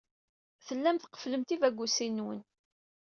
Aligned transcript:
Tellam 0.65 0.97
tqefflem 0.97 1.43
tibagusin-nwen. 1.43 2.41